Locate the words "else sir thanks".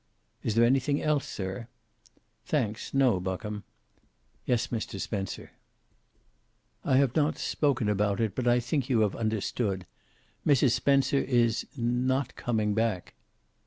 0.99-2.91